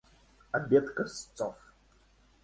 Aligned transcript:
Обед 0.57 0.85
косцов. 0.95 1.55